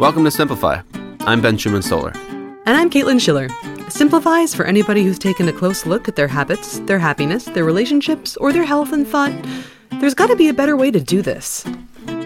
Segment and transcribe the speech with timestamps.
[0.00, 0.80] Welcome to Simplify.
[1.20, 2.12] I'm Ben Schuman Stoler.
[2.66, 3.48] And I'm Caitlin Schiller.
[3.88, 7.62] Simplify is for anybody who's taken a close look at their habits, their happiness, their
[7.64, 9.32] relationships, or their health and thought,
[10.00, 11.64] there's got to be a better way to do this.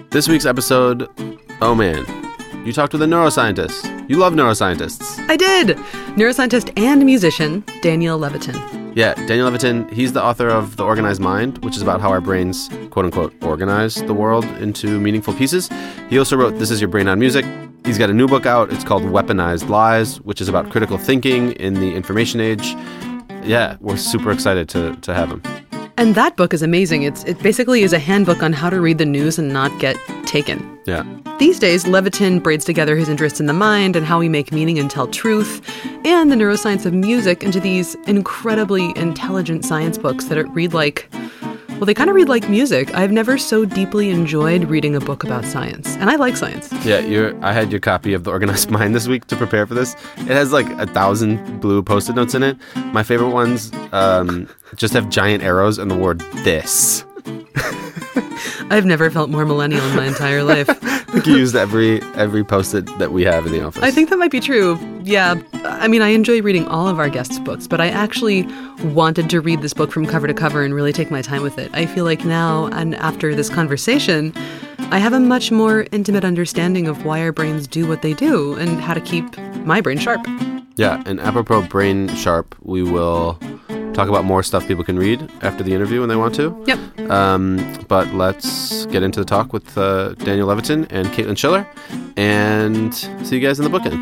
[0.09, 1.10] This week's episode,
[1.60, 2.06] oh man,
[2.64, 4.09] you talked with a neuroscientist.
[4.09, 5.19] You love neuroscientists.
[5.28, 5.77] I did!
[6.16, 8.88] Neuroscientist and musician, Daniel Levitin.
[8.95, 12.20] Yeah, Daniel Levitin, he's the author of The Organized Mind, which is about how our
[12.20, 15.69] brains, quote unquote, organize the world into meaningful pieces.
[16.10, 17.45] He also wrote This Is Your Brain on Music.
[17.84, 18.73] He's got a new book out.
[18.73, 22.74] It's called Weaponized Lies, which is about critical thinking in the information age.
[23.45, 25.43] Yeah, we're super excited to, to have him.
[25.98, 27.02] And that book is amazing.
[27.02, 29.97] It's it basically is a handbook on how to read the news and not get
[30.27, 30.79] taken.
[30.87, 31.05] Yeah.
[31.41, 34.79] These days, Levitin braids together his interests in the mind and how we make meaning
[34.79, 35.61] and tell truth,
[36.05, 41.11] and the neuroscience of music into these incredibly intelligent science books that read like
[41.78, 42.92] well, they kind of read like music.
[42.92, 46.73] I've never so deeply enjoyed reading a book about science, and I like science.
[46.84, 49.74] Yeah, you I had your copy of The Organized Mind this week to prepare for
[49.74, 49.95] this.
[50.16, 52.56] It has like a thousand blue post-it notes in it.
[52.93, 57.04] My favorite ones um, just have giant arrows and the word "this."
[58.71, 60.68] I've never felt more millennial in my entire life.
[61.10, 63.82] Think used every every post-it that we have in the office.
[63.82, 64.78] I think that might be true.
[65.03, 65.41] Yeah.
[65.65, 68.47] I mean, I enjoy reading all of our guests' books, but I actually
[68.84, 71.59] wanted to read this book from cover to cover and really take my time with
[71.59, 71.70] it.
[71.72, 74.34] I feel like now and after this conversation,
[74.91, 78.54] I have a much more intimate understanding of why our brains do what they do
[78.54, 80.20] and how to keep my brain sharp.
[80.78, 83.37] Yeah, and apropos brain sharp, we will
[83.94, 86.65] talk about more stuff people can read after the interview when they want to.
[86.69, 87.10] Yep.
[87.10, 91.66] Um, but let's get into the talk with uh, Daniel Levitin and Caitlin Schiller,
[92.16, 93.99] and see you guys in the bookend.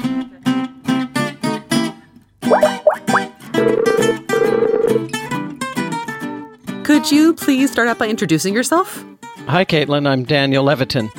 [6.85, 9.03] Could you please start out by introducing yourself?
[9.47, 10.07] Hi, Caitlin.
[10.07, 11.11] I'm Daniel Levitin.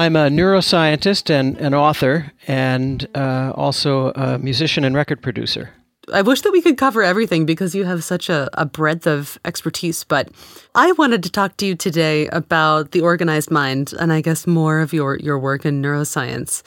[0.00, 5.74] I'm a neuroscientist and an author, and uh, also a musician and record producer.
[6.10, 9.38] I wish that we could cover everything because you have such a, a, breadth of
[9.44, 10.02] expertise.
[10.04, 10.30] But
[10.74, 14.80] I wanted to talk to you today about the organized mind and I guess more
[14.80, 16.62] of your, your work in neuroscience.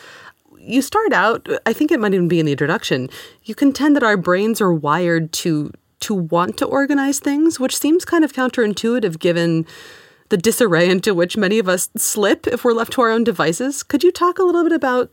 [0.59, 3.09] You start out, I think it might even be in the introduction,
[3.45, 8.05] you contend that our brains are wired to to want to organize things, which seems
[8.05, 9.65] kind of counterintuitive given
[10.33, 13.83] the disarray into which many of us slip if we're left to our own devices.
[13.83, 15.11] Could you talk a little bit about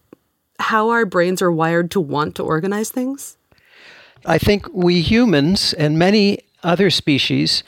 [0.58, 3.36] how our brains are wired to want to organize things?
[4.24, 7.62] I think we humans and many other species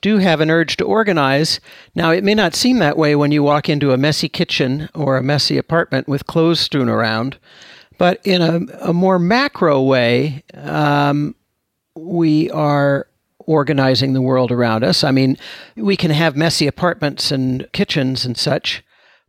[0.00, 1.60] do have an urge to organize.
[1.94, 5.16] Now, it may not seem that way when you walk into a messy kitchen or
[5.16, 7.38] a messy apartment with clothes strewn around,
[7.98, 11.36] but in a, a more macro way, um,
[11.94, 13.06] we are
[13.46, 15.02] organizing the world around us.
[15.02, 15.38] I mean,
[15.76, 18.84] we can have messy apartments and kitchens and such,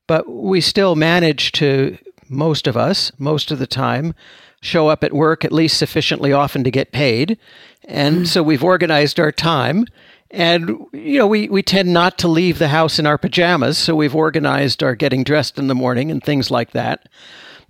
[0.08, 1.98] but we still manage to,
[2.30, 4.14] most of us, most of the time,
[4.62, 7.38] show up at work at least sufficiently often to get paid.
[7.86, 8.28] And mm.
[8.28, 9.86] so we've organized our time.
[10.32, 13.78] And, you know, we, we tend not to leave the house in our pajamas.
[13.78, 17.08] So we've organized our getting dressed in the morning and things like that.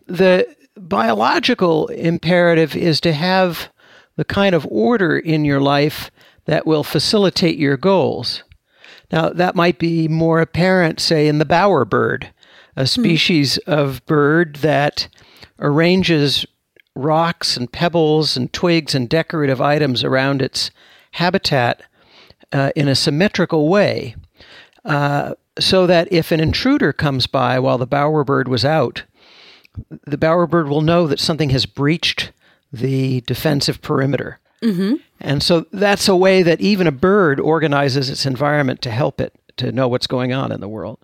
[0.08, 3.70] The biological imperative is to have
[4.16, 6.10] the kind of order in your life
[6.48, 8.44] that will facilitate your goals.
[9.12, 12.28] Now, that might be more apparent, say, in the bowerbird,
[12.76, 12.86] a hmm.
[12.86, 13.74] species mm.
[13.74, 15.08] of bird that
[15.60, 16.46] arranges
[16.96, 20.72] rocks and pebbles and twigs and decorative items around its
[21.12, 21.84] habitat
[22.52, 24.16] uh, in a symmetrical way,
[24.86, 29.04] uh, so that if an intruder comes by while the bowerbird was out,
[30.06, 32.32] the bowerbird will know that something has breached
[32.72, 34.40] the defensive perimeter.
[34.62, 34.96] Mm-hmm.
[35.20, 39.34] And so that's a way that even a bird organizes its environment to help it
[39.58, 41.00] to know what's going on in the world.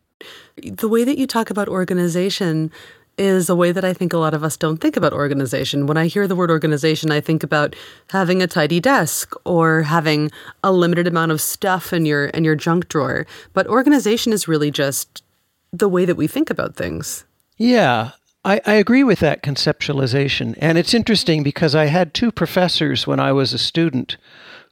[0.61, 2.71] The way that you talk about organization
[3.17, 5.85] is a way that I think a lot of us don't think about organization.
[5.85, 7.75] When I hear the word organization, I think about
[8.09, 10.31] having a tidy desk or having
[10.63, 13.27] a limited amount of stuff in your in your junk drawer.
[13.53, 15.23] But organization is really just
[15.71, 17.25] the way that we think about things.
[17.57, 18.11] Yeah,
[18.45, 20.55] I, I agree with that conceptualization.
[20.59, 24.17] And it's interesting because I had two professors when I was a student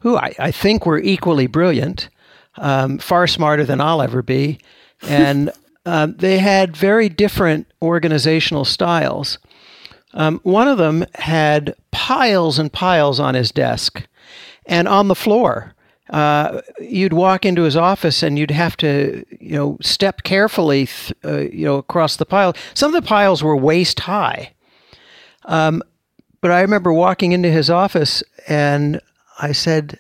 [0.02, 2.10] who I, I think were equally brilliant,
[2.58, 4.60] um, far smarter than I'll ever be.
[5.08, 5.52] And
[5.86, 9.38] um, they had very different organizational styles.
[10.14, 14.06] Um, one of them had piles and piles on his desk
[14.66, 15.74] and on the floor.
[16.12, 21.14] Uh, you'd walk into his office and you'd have to, you know, step carefully, th-
[21.24, 22.54] uh, you know, across the pile.
[22.74, 24.54] Some of the piles were waist high.
[25.46, 25.82] Um,
[26.42, 29.00] but I remember walking into his office and
[29.40, 30.00] I said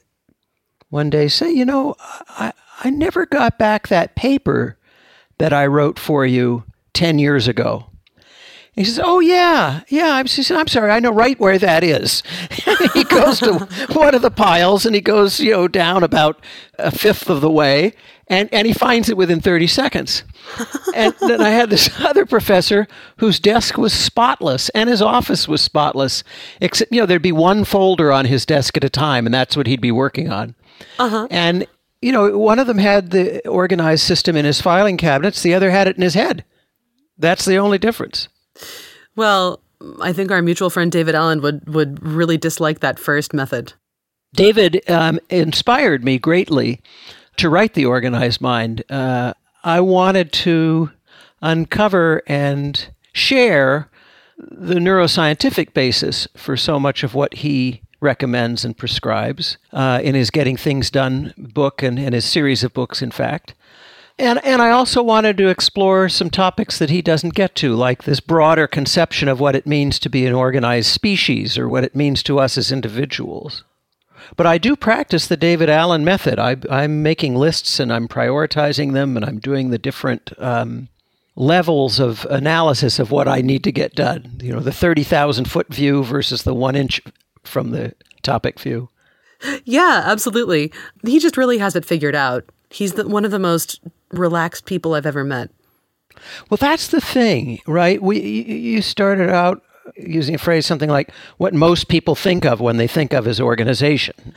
[0.89, 1.95] one day, "Say, you know,
[2.29, 2.51] I
[2.83, 4.77] I never got back that paper
[5.37, 7.85] that I wrote for you 10 years ago.
[8.73, 12.23] He says, "Oh yeah, yeah." I'm, says, I'm sorry, I know right where that is.
[12.93, 16.39] he goes to one of the piles and he goes, you know, down about
[16.79, 17.93] a fifth of the way,
[18.27, 20.23] and and he finds it within 30 seconds.
[20.95, 22.87] and then I had this other professor
[23.17, 26.23] whose desk was spotless and his office was spotless,
[26.61, 29.57] except you know there'd be one folder on his desk at a time, and that's
[29.57, 30.55] what he'd be working on.
[30.97, 31.27] Uh-huh.
[31.29, 31.67] And
[32.01, 35.71] you know, one of them had the organized system in his filing cabinets, the other
[35.71, 36.45] had it in his head.
[37.17, 38.29] That's the only difference.
[39.15, 39.61] Well,
[40.01, 43.73] I think our mutual friend David Allen would, would really dislike that first method.
[44.33, 46.79] David um, inspired me greatly
[47.37, 48.83] to write The Organized Mind.
[48.89, 50.91] Uh, I wanted to
[51.41, 53.89] uncover and share
[54.37, 60.31] the neuroscientific basis for so much of what he recommends and prescribes uh, in his
[60.31, 63.53] Getting Things Done book and, and his series of books, in fact.
[64.17, 68.03] And, and I also wanted to explore some topics that he doesn't get to, like
[68.03, 71.95] this broader conception of what it means to be an organized species or what it
[71.95, 73.63] means to us as individuals.
[74.35, 76.39] But I do practice the David Allen method.
[76.39, 80.89] I, am making lists and I'm prioritizing them and I'm doing the different um,
[81.35, 84.39] levels of analysis of what I need to get done.
[84.41, 87.01] You know, the 30,000 foot view versus the one inch
[87.43, 88.89] from the topic view.
[89.63, 90.71] Yeah, absolutely.
[91.03, 92.45] He just really has it figured out.
[92.69, 93.79] He's the, one of the most
[94.11, 95.49] relaxed people I've ever met.
[96.49, 98.01] Well, that's the thing, right?
[98.01, 99.63] We you started out
[99.97, 103.39] using a phrase something like what most people think of when they think of as
[103.39, 104.33] organization.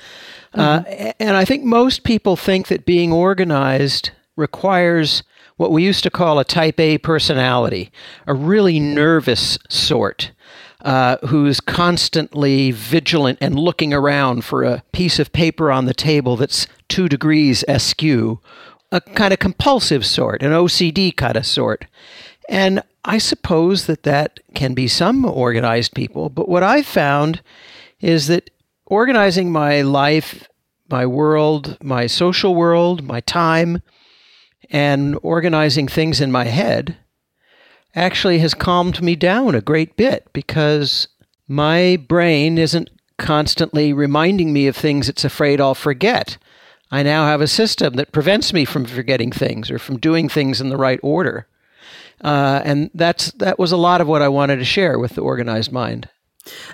[0.54, 1.08] Uh, mm-hmm.
[1.08, 5.22] Uh, and I think most people think that being organized requires
[5.56, 7.90] what we used to call a type A personality,
[8.26, 10.32] a really nervous sort.
[10.80, 16.36] Uh, who's constantly vigilant and looking around for a piece of paper on the table
[16.36, 18.38] that's two degrees askew,
[18.94, 21.86] a kind of compulsive sort, an OCD kind of sort.
[22.48, 27.42] And I suppose that that can be some organized people, but what I've found
[28.00, 28.50] is that
[28.86, 30.48] organizing my life,
[30.88, 33.82] my world, my social world, my time,
[34.70, 36.96] and organizing things in my head
[37.94, 41.08] actually has calmed me down a great bit because
[41.48, 46.36] my brain isn't constantly reminding me of things it's afraid I'll forget.
[46.94, 50.60] I now have a system that prevents me from forgetting things or from doing things
[50.60, 51.48] in the right order.
[52.20, 55.20] Uh, and that's that was a lot of what I wanted to share with the
[55.20, 56.08] organized mind.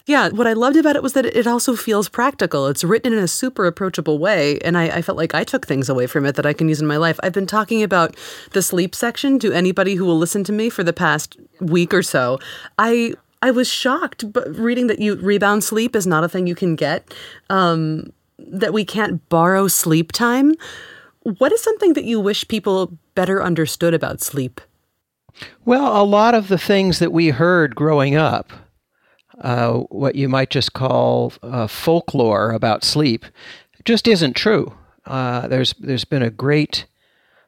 [0.05, 2.67] Yeah, what I loved about it was that it also feels practical.
[2.67, 5.89] It's written in a super approachable way, and I, I, felt like I took things
[5.89, 7.19] away from it that I can use in my life.
[7.23, 8.15] I've been talking about
[8.53, 12.03] the sleep section to anybody who will listen to me for the past week or
[12.03, 12.39] so.
[12.79, 16.55] I I was shocked, but reading that you rebound sleep is not a thing you
[16.55, 17.15] can get.
[17.49, 18.13] Um,
[18.49, 20.55] that we can't borrow sleep time.
[21.23, 24.61] What is something that you wish people better understood about sleep?
[25.65, 28.53] Well, a lot of the things that we heard growing up
[29.41, 33.25] uh, what you might just call uh, folklore about sleep
[33.85, 34.75] just isn't true.
[35.07, 36.87] Uh, there's there's been a great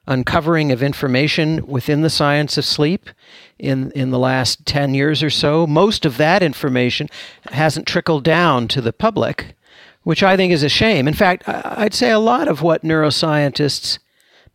[0.06, 3.10] uncovering of information within the science of sleep
[3.58, 7.08] in in the last 10 years or so most of that information
[7.52, 9.54] hasn't trickled down to the public
[10.02, 13.98] which I think is a shame in fact I'd say a lot of what neuroscientists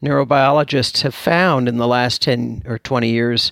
[0.04, 3.52] neurobiologists have found in the last 10 or 20 years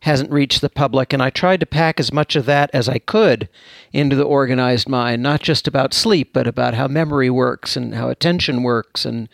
[0.00, 1.12] hasn't reached the public.
[1.12, 3.48] And I tried to pack as much of that as I could
[3.92, 8.08] into the organized mind, not just about sleep, but about how memory works and how
[8.08, 9.28] attention works and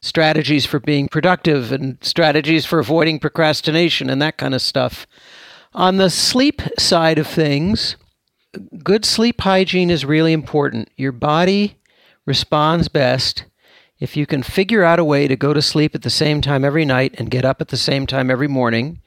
[0.00, 5.06] strategies for being productive and strategies for avoiding procrastination and that kind of stuff.
[5.72, 7.96] On the sleep side of things,
[8.82, 10.90] good sleep hygiene is really important.
[10.96, 11.78] Your body
[12.26, 13.44] responds best
[13.98, 16.64] if you can figure out a way to go to sleep at the same time
[16.64, 19.00] every night and get up at the same time every morning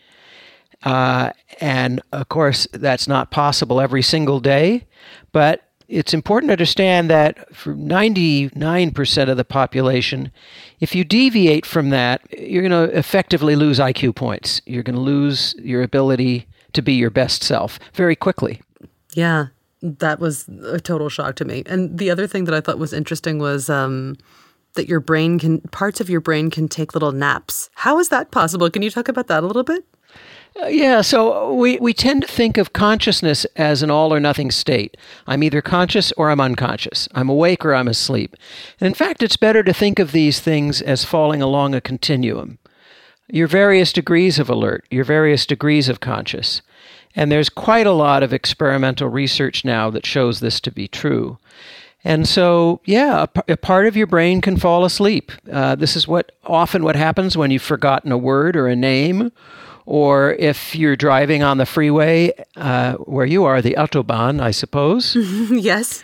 [0.83, 4.87] uh, and of course, that's not possible every single day,
[5.31, 10.31] but it's important to understand that for 99% of the population,
[10.79, 14.61] if you deviate from that, you're going to effectively lose IQ points.
[14.65, 18.61] You're going to lose your ability to be your best self very quickly.
[19.13, 19.47] Yeah,
[19.81, 21.63] that was a total shock to me.
[21.65, 24.15] And the other thing that I thought was interesting was um,
[24.73, 27.69] that your brain can, parts of your brain can take little naps.
[27.75, 28.69] How is that possible?
[28.69, 29.85] Can you talk about that a little bit?
[30.61, 34.51] Uh, yeah, so we, we tend to think of consciousness as an all or nothing
[34.51, 34.97] state.
[35.25, 37.07] I'm either conscious or I'm unconscious.
[37.13, 38.35] I'm awake or I'm asleep.
[38.79, 42.59] And in fact, it's better to think of these things as falling along a continuum.
[43.29, 46.61] Your various degrees of alert, your various degrees of conscious.
[47.15, 51.37] And there's quite a lot of experimental research now that shows this to be true.
[52.03, 55.31] And so, yeah, a, a part of your brain can fall asleep.
[55.51, 59.31] Uh, this is what often what happens when you've forgotten a word or a name
[59.85, 65.15] or if you're driving on the freeway uh, where you are, the Autobahn, I suppose,
[65.51, 66.03] yes.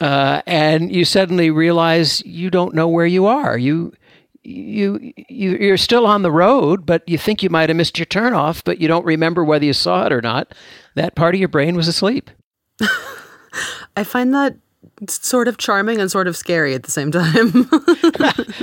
[0.00, 3.56] uh, and you suddenly realize you don't know where you are.
[3.56, 3.92] You
[4.44, 8.06] you, you you're still on the road, but you think you might have missed your
[8.06, 10.54] turnoff, but you don't remember whether you saw it or not.
[10.94, 12.30] That part of your brain was asleep.
[13.96, 14.56] I find that
[15.08, 17.68] sort of charming and sort of scary at the same time.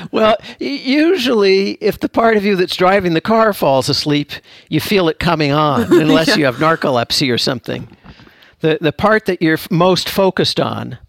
[0.11, 4.31] well, usually, if the part of you that's driving the car falls asleep,
[4.69, 6.35] you feel it coming on, unless yeah.
[6.35, 7.87] you have narcolepsy or something.
[8.59, 10.99] The the part that you're most focused on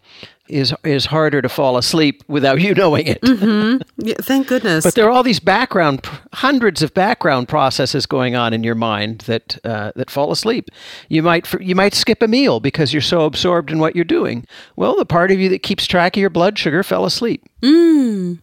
[0.53, 3.21] is is harder to fall asleep without you knowing it.
[3.23, 3.83] Mm-hmm.
[4.07, 4.85] Yeah, thank goodness.
[4.85, 9.21] But there are all these background, hundreds of background processes going on in your mind
[9.23, 10.69] that uh, that fall asleep.
[11.09, 14.47] You might you might skip a meal because you're so absorbed in what you're doing.
[14.77, 17.45] Well, the part of you that keeps track of your blood sugar fell asleep.
[17.63, 18.41] Mm.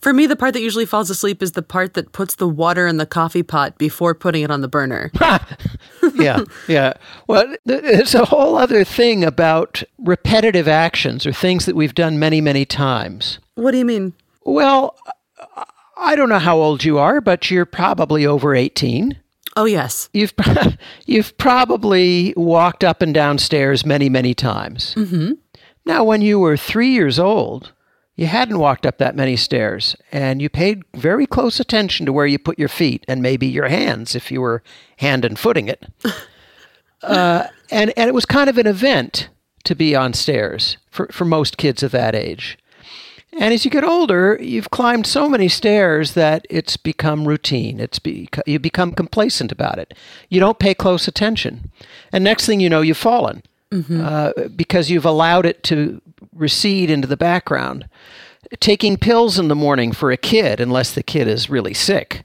[0.00, 2.86] For me, the part that usually falls asleep is the part that puts the water
[2.86, 5.10] in the coffee pot before putting it on the burner.
[6.14, 6.94] yeah, yeah.
[7.26, 12.40] Well, it's a whole other thing about repetitive actions or things that we've done many,
[12.40, 13.38] many times.
[13.54, 14.12] What do you mean?
[14.44, 14.96] Well,
[15.96, 19.18] I don't know how old you are, but you're probably over 18.
[19.56, 20.08] Oh yes.
[20.12, 20.34] You've
[21.06, 24.94] you've probably walked up and down stairs many many times.
[24.94, 25.32] Mm-hmm.
[25.86, 27.72] Now, when you were three years old,
[28.16, 32.26] you hadn't walked up that many stairs, and you paid very close attention to where
[32.26, 34.62] you put your feet and maybe your hands if you were
[34.96, 35.86] hand and footing it.
[37.02, 39.28] uh, and, and it was kind of an event
[39.64, 42.58] to be on stairs for, for most kids of that age.
[43.38, 47.80] And as you get older, you've climbed so many stairs that it's become routine.
[47.80, 49.92] It's be, you become complacent about it.
[50.30, 51.70] You don't pay close attention.
[52.12, 54.00] And next thing you know, you've fallen mm-hmm.
[54.02, 56.00] uh, because you've allowed it to
[56.36, 57.88] recede into the background.
[58.60, 62.24] Taking pills in the morning for a kid, unless the kid is really sick.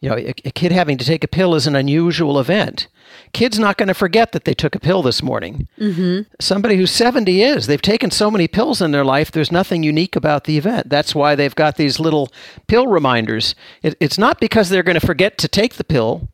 [0.00, 2.88] You know, a, a kid having to take a pill is an unusual event.
[3.32, 5.68] Kid's not going to forget that they took a pill this morning.
[5.78, 6.32] Mm-hmm.
[6.40, 7.66] Somebody who's 70 is.
[7.66, 10.88] They've taken so many pills in their life, there's nothing unique about the event.
[10.90, 12.30] That's why they've got these little
[12.66, 13.54] pill reminders.
[13.82, 16.28] It, it's not because they're going to forget to take the pill.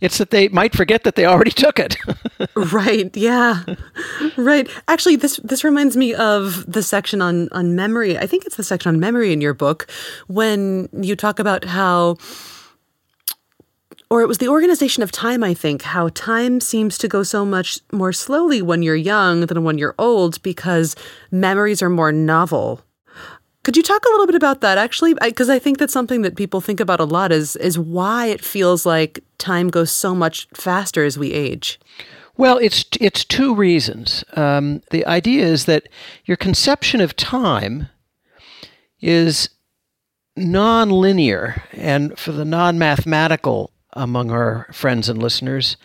[0.00, 1.96] It's that they might forget that they already took it.
[2.54, 3.14] right.
[3.16, 3.62] Yeah.
[4.36, 4.68] Right.
[4.88, 8.18] Actually, this this reminds me of the section on on memory.
[8.18, 9.90] I think it's the section on memory in your book
[10.28, 12.16] when you talk about how
[14.12, 17.44] or it was the organization of time, I think, how time seems to go so
[17.44, 20.96] much more slowly when you're young than when you're old because
[21.30, 22.82] memories are more novel
[23.62, 25.14] could you talk a little bit about that actually?
[25.14, 28.26] Because I, I, think that's something that people think about a lot is is why
[28.26, 31.78] it feels like time goes so much faster as we age.
[32.36, 34.24] Well, it's it's two reasons.
[34.34, 35.88] Um, the idea is that
[36.24, 37.88] your conception of time
[39.00, 39.50] is
[40.36, 45.76] non-linear, and for the non-mathematical among our friends and listeners,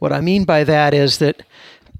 [0.00, 1.42] what I mean by that is that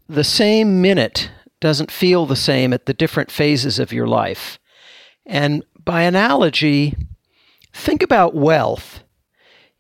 [0.09, 4.59] the same minute doesn't feel the same at the different phases of your life.
[5.27, 6.97] And by analogy,
[7.73, 9.03] think about wealth.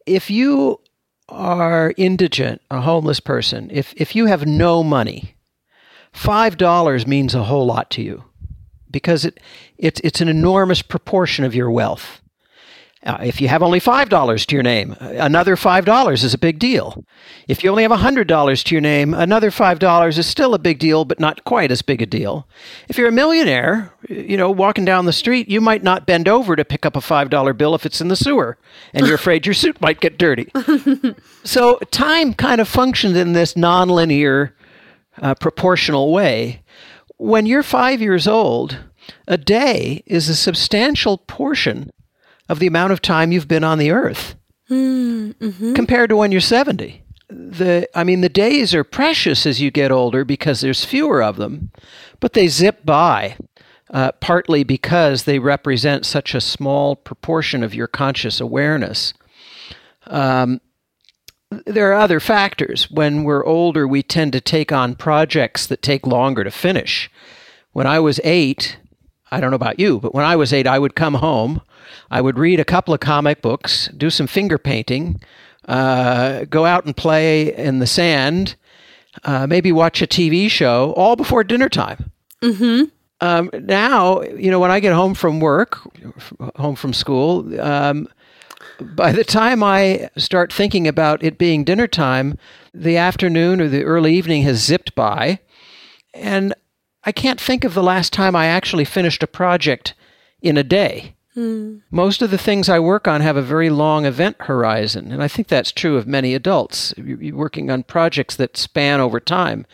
[0.07, 0.81] If you
[1.29, 5.37] are indigent, a homeless person, if, if you have no money,
[6.15, 8.25] $5 means a whole lot to you
[8.91, 9.41] because it,
[9.79, 12.22] it's, it's an enormous proportion of your wealth.
[13.05, 17.05] Uh, if you have only $5 to your name, another $5 is a big deal.
[17.49, 21.05] If you only have $100 to your name, another $5 is still a big deal,
[21.05, 22.47] but not quite as big a deal.
[22.89, 26.55] If you're a millionaire, you know, walking down the street, you might not bend over
[26.55, 28.57] to pick up a $5 bill if it's in the sewer,
[28.95, 30.53] and you're afraid your suit might get dirty.
[31.45, 34.53] so time kind of functions in this nonlinear,
[35.21, 36.63] uh, proportional way.
[37.17, 38.79] When you're five years old,
[39.27, 41.91] a day is a substantial portion
[42.53, 44.37] of the amount of time you've been on the earth
[44.71, 45.73] mm-hmm.
[45.73, 47.03] compared to when you're 70.
[47.31, 51.37] The, I mean, the days are precious as you get older because there's fewer of
[51.37, 51.73] them,
[52.21, 53.39] but they zip by,
[53.89, 59.15] uh, partly because they represent such a small proportion of your conscious awareness.
[60.09, 60.61] Um,
[61.65, 62.91] there are other factors.
[62.91, 67.11] When we're older, we tend to take on projects that take longer to finish.
[67.73, 68.77] When I was eight,
[69.31, 71.63] I don't know about you, but when I was eight, I would come home
[72.11, 75.21] I would read a couple of comic books, do some finger painting,
[75.69, 78.57] uh, go out and play in the sand,
[79.25, 82.11] uh, maybe watch a TV show, all before dinner time.
[82.43, 82.85] Mm-hmm.
[83.21, 85.79] Um, now, you know, when I get home from work,
[86.57, 88.09] home from school, um,
[88.81, 92.37] by the time I start thinking about it being dinner time,
[92.75, 95.39] the afternoon or the early evening has zipped by.
[96.15, 96.53] And
[97.05, 99.95] I can't think of the last time I actually finished a project
[100.41, 101.15] in a day.
[101.91, 105.29] Most of the things I work on have a very long event horizon, and I
[105.29, 106.93] think that's true of many adults.
[106.97, 109.67] You're working on projects that span over time.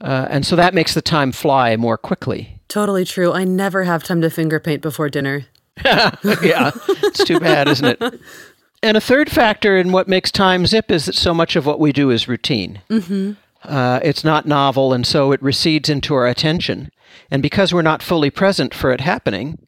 [0.00, 2.60] Uh, and so that makes the time fly more quickly.
[2.68, 3.32] Totally true.
[3.32, 5.46] I never have time to finger paint before dinner.
[5.84, 8.20] yeah, it's too bad, isn't it?
[8.82, 11.80] And a third factor in what makes time zip is that so much of what
[11.80, 12.80] we do is routine.
[12.88, 13.32] Mm-hmm.
[13.64, 16.90] Uh, it's not novel, and so it recedes into our attention.
[17.30, 19.58] And because we're not fully present for it happening,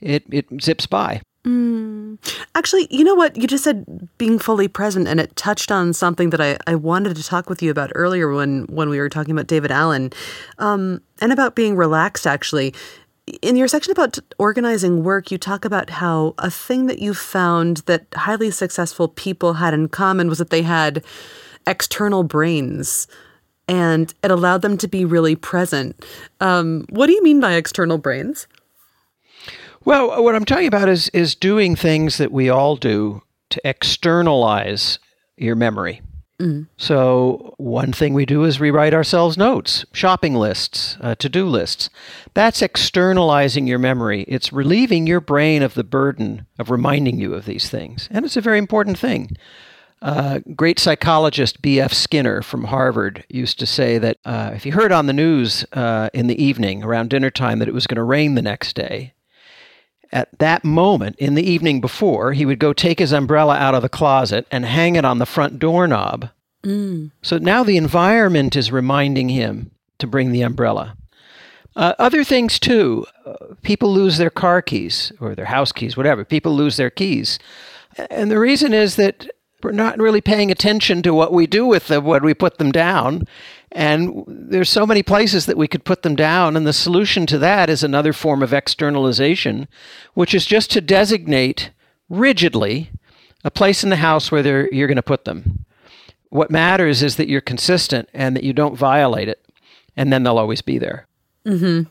[0.00, 1.20] it, it zips by.
[1.44, 2.18] Mm.
[2.54, 3.36] Actually, you know what?
[3.36, 7.16] You just said being fully present, and it touched on something that I, I wanted
[7.16, 10.12] to talk with you about earlier when, when we were talking about David Allen
[10.58, 12.74] um, and about being relaxed, actually.
[13.42, 17.78] In your section about organizing work, you talk about how a thing that you found
[17.86, 21.04] that highly successful people had in common was that they had
[21.66, 23.06] external brains
[23.68, 26.04] and it allowed them to be really present.
[26.40, 28.46] Um, what do you mean by external brains?
[29.84, 34.98] Well, what I'm talking about is is doing things that we all do to externalize
[35.36, 36.02] your memory.
[36.40, 36.68] Mm.
[36.76, 41.90] So, one thing we do is rewrite ourselves notes, shopping lists, uh, to do lists.
[42.34, 44.24] That's externalizing your memory.
[44.28, 48.08] It's relieving your brain of the burden of reminding you of these things.
[48.12, 49.36] And it's a very important thing.
[50.00, 51.92] Uh, great psychologist B.F.
[51.92, 56.08] Skinner from Harvard used to say that uh, if he heard on the news uh,
[56.14, 59.12] in the evening around dinner time that it was going to rain the next day,
[60.12, 63.82] at that moment in the evening before, he would go take his umbrella out of
[63.82, 66.30] the closet and hang it on the front doorknob.
[66.62, 67.10] Mm.
[67.22, 70.96] So now the environment is reminding him to bring the umbrella.
[71.76, 73.06] Uh, other things too.
[73.24, 76.24] Uh, people lose their car keys or their house keys, whatever.
[76.24, 77.38] People lose their keys.
[78.10, 79.28] And the reason is that
[79.62, 82.72] we're not really paying attention to what we do with them when we put them
[82.72, 83.26] down.
[83.72, 86.56] And there's so many places that we could put them down.
[86.56, 89.68] And the solution to that is another form of externalization,
[90.14, 91.70] which is just to designate
[92.08, 92.90] rigidly
[93.44, 95.64] a place in the house where you're going to put them.
[96.30, 99.44] What matters is that you're consistent and that you don't violate it,
[99.96, 101.06] and then they'll always be there.
[101.46, 101.88] Mm-hmm.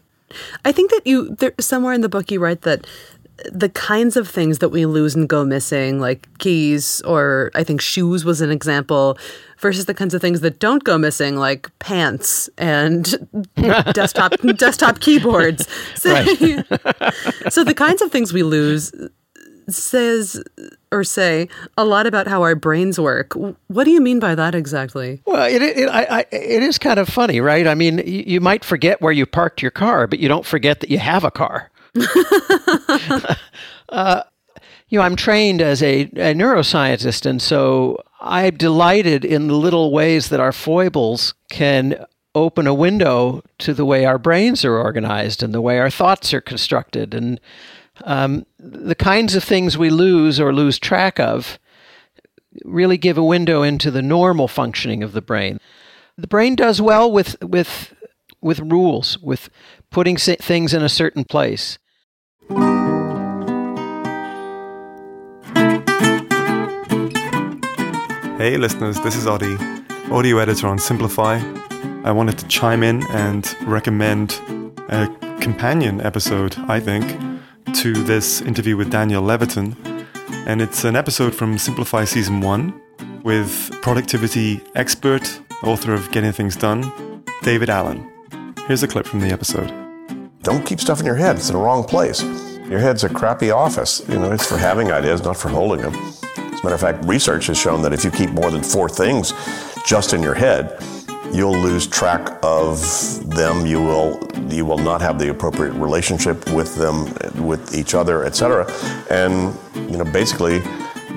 [0.65, 2.85] I think that you there, somewhere in the book you write that
[3.51, 7.81] the kinds of things that we lose and go missing, like keys or I think
[7.81, 9.17] shoes was an example,
[9.59, 13.27] versus the kinds of things that don't go missing, like pants and
[13.93, 15.67] desktop desktop keyboards.
[15.95, 16.23] So,
[17.49, 18.91] so the kinds of things we lose
[19.69, 20.41] says
[20.91, 23.33] or say a lot about how our brains work.
[23.67, 25.21] What do you mean by that exactly?
[25.25, 27.67] Well, it it, I, I, it is kind of funny, right?
[27.67, 30.79] I mean, you, you might forget where you parked your car, but you don't forget
[30.79, 31.69] that you have a car.
[33.89, 34.23] uh,
[34.89, 39.91] you know, I'm trained as a, a neuroscientist, and so I'm delighted in the little
[39.91, 42.05] ways that our foibles can
[42.35, 46.33] open a window to the way our brains are organized and the way our thoughts
[46.33, 47.13] are constructed.
[47.13, 47.39] And
[48.03, 51.59] um, the kinds of things we lose or lose track of
[52.63, 55.59] really give a window into the normal functioning of the brain.
[56.17, 57.93] The brain does well with, with,
[58.41, 59.49] with rules, with
[59.89, 61.77] putting things in a certain place.
[62.49, 62.55] Hey
[68.55, 69.57] listeners, this is Oddy,
[70.09, 71.41] audio editor on Simplify.
[72.05, 74.39] I wanted to chime in and recommend
[74.87, 75.07] a
[75.41, 77.19] companion episode, I think,
[77.75, 79.75] to this interview with Daniel Levitin.
[80.47, 82.81] And it's an episode from Simplify Season 1
[83.23, 88.09] with productivity expert, author of Getting Things Done, David Allen.
[88.67, 89.86] Here's a clip from the episode.
[90.47, 92.23] Don't keep stuff in your head, it's in the wrong place.
[92.23, 94.01] Your head's a crappy office.
[94.07, 95.93] You know, it's for having ideas, not for holding them.
[95.93, 98.87] As a matter of fact, research has shown that if you keep more than four
[98.87, 99.33] things
[99.85, 100.81] just in your head,
[101.33, 102.79] you'll lose track of
[103.29, 103.65] them.
[103.65, 107.13] You will you will not have the appropriate relationship with them,
[107.45, 108.71] with each other, etc.
[109.09, 109.53] And
[109.91, 110.61] you know, basically,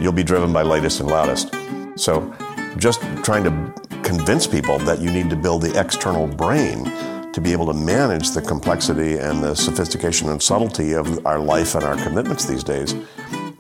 [0.01, 1.55] you'll be driven by latest and loudest.
[1.95, 2.35] So,
[2.79, 6.91] just trying to convince people that you need to build the external brain
[7.33, 11.75] to be able to manage the complexity and the sophistication and subtlety of our life
[11.75, 12.95] and our commitments these days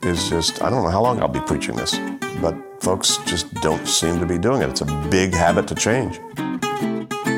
[0.02, 1.98] is just, I don't know how long I'll be preaching this,
[2.40, 4.70] but folks just don't seem to be doing it.
[4.70, 6.18] It's a big habit to change.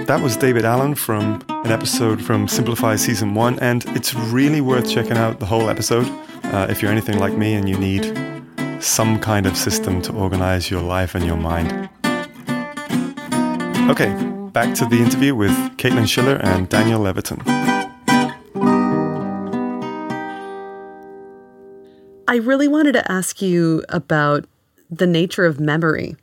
[0.06, 4.88] That was David Allen from an episode from Simplify Season 1, and it's really worth
[4.90, 6.06] checking out the whole episode
[6.44, 8.18] uh, if you're anything like me and you need
[8.80, 11.88] some kind of system to organize your life and your mind.
[13.90, 14.12] Okay,
[14.52, 17.40] back to the interview with Caitlin Schiller and Daniel Levitin.
[22.28, 24.46] I really wanted to ask you about
[24.90, 26.16] the nature of memory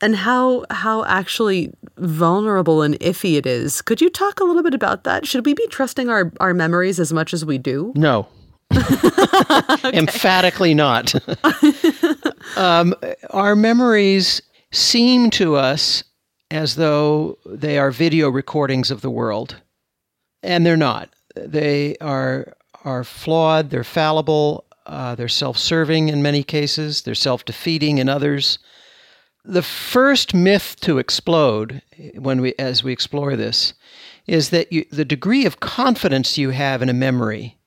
[0.00, 3.82] and how how actually vulnerable and iffy it is.
[3.82, 5.26] Could you talk a little bit about that?
[5.26, 7.92] Should we be trusting our, our memories as much as we do?
[7.94, 8.26] No.
[9.84, 11.14] Emphatically not.
[12.56, 12.94] um,
[13.30, 14.40] our memories
[14.72, 16.04] seem to us
[16.50, 19.62] as though they are video recordings of the world,
[20.42, 21.10] and they're not.
[21.36, 23.70] They are are flawed.
[23.70, 24.64] They're fallible.
[24.86, 27.02] Uh, they're self-serving in many cases.
[27.02, 28.58] They're self-defeating in others.
[29.44, 31.82] The first myth to explode
[32.16, 33.74] when we, as we explore this,
[34.26, 37.58] is that you, the degree of confidence you have in a memory,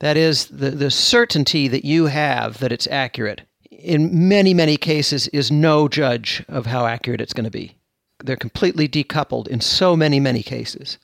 [0.00, 3.42] that is, the, the certainty that you have that it's accurate,
[3.78, 7.76] in many, many cases is no judge of how accurate it's going to be.
[8.22, 10.98] They're completely decoupled in so many, many cases.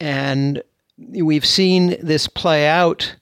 [0.00, 0.62] And
[0.98, 3.14] we've seen this play out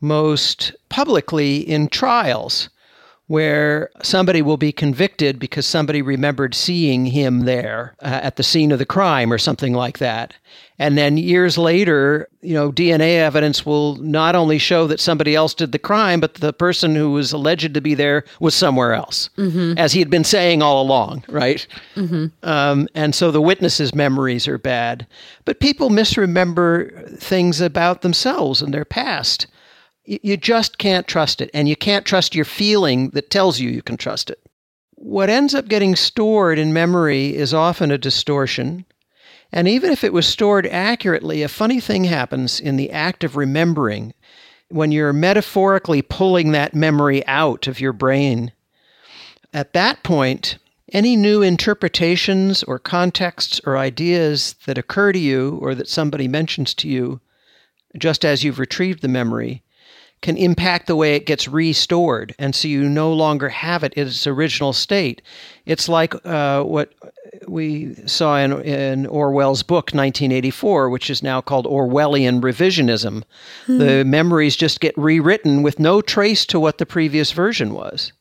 [0.00, 2.68] most publicly in trials
[3.26, 8.70] where somebody will be convicted because somebody remembered seeing him there uh, at the scene
[8.70, 10.34] of the crime or something like that.
[10.78, 15.54] And then years later, you know, DNA evidence will not only show that somebody else
[15.54, 19.30] did the crime, but the person who was alleged to be there was somewhere else,
[19.38, 19.78] mm-hmm.
[19.78, 21.66] as he had been saying all along, right?
[21.94, 22.26] Mm-hmm.
[22.42, 25.06] Um, and so the witnesses' memories are bad.
[25.44, 29.46] But people misremember things about themselves and their past
[30.04, 31.50] you just can't trust it.
[31.54, 34.40] And you can't trust your feeling that tells you you can trust it.
[34.96, 38.84] What ends up getting stored in memory is often a distortion.
[39.52, 43.36] And even if it was stored accurately, a funny thing happens in the act of
[43.36, 44.14] remembering
[44.68, 48.52] when you're metaphorically pulling that memory out of your brain.
[49.52, 50.58] At that point,
[50.92, 56.72] any new interpretations or contexts or ideas that occur to you or that somebody mentions
[56.74, 57.20] to you,
[57.98, 59.63] just as you've retrieved the memory,
[60.22, 62.34] can impact the way it gets restored.
[62.38, 65.20] And so you no longer have it in its original state.
[65.66, 66.94] It's like uh, what
[67.46, 73.22] we saw in, in, Orwell's book, 1984, which is now called Orwellian revisionism.
[73.66, 73.78] Hmm.
[73.78, 78.12] The memories just get rewritten with no trace to what the previous version was.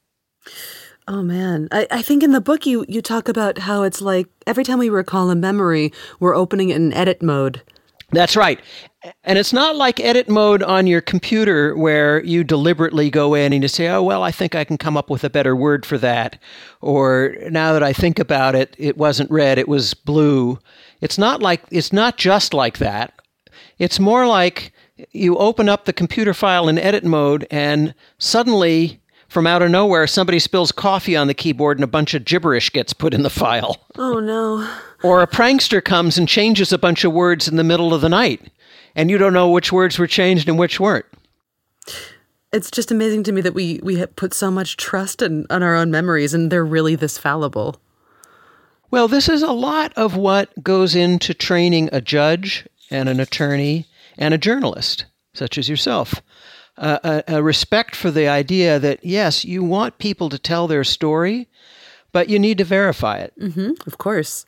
[1.08, 4.28] Oh man, I, I think in the book you you talk about how it's like
[4.48, 7.62] every time we recall a memory, we're opening it in edit mode.
[8.14, 8.60] That's right.
[9.26, 13.62] And it's not like edit mode on your computer where you deliberately go in and
[13.62, 15.98] you say, oh, well, I think I can come up with a better word for
[15.98, 16.42] that.
[16.80, 20.58] Or now that I think about it, it wasn't red, it was blue.
[21.02, 23.14] It's not like, it's not just like that.
[23.78, 24.72] It's more like
[25.12, 30.06] you open up the computer file in edit mode and suddenly from out of nowhere,
[30.06, 33.32] somebody spills coffee on the keyboard and a bunch of gibberish gets put in the
[33.32, 33.84] file.
[33.96, 34.70] Oh, no.
[35.04, 38.10] Or a prankster comes and changes a bunch of words in the middle of the
[38.10, 38.42] night,
[38.96, 41.06] and you don't know which words were changed and which weren't.
[42.52, 45.76] It's just amazing to me that we, we put so much trust in, in our
[45.76, 47.76] own memories, and they're really this fallible.
[48.92, 53.88] Well, this is a lot of what goes into training a judge and an attorney
[54.18, 56.22] and a journalist, such as yourself
[56.78, 61.48] a, a respect for the idea that, yes, you want people to tell their story,
[62.12, 63.34] but you need to verify it.
[63.40, 64.46] Mm-hmm, of course.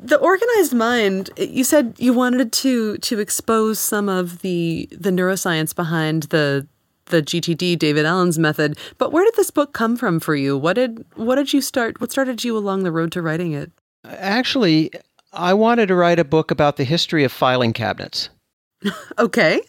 [0.00, 1.30] The organized mind.
[1.36, 6.66] You said you wanted to to expose some of the the neuroscience behind the
[7.06, 8.78] the GTD, David Allen's method.
[8.98, 10.56] But where did this book come from for you?
[10.56, 12.00] What did what did you start?
[12.00, 13.72] What started you along the road to writing it?
[14.04, 14.90] Actually,
[15.32, 18.30] I wanted to write a book about the history of filing cabinets.
[19.18, 19.60] okay.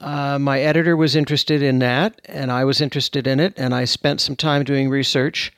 [0.00, 3.84] Uh, my editor was interested in that, and I was interested in it, and I
[3.84, 5.52] spent some time doing research.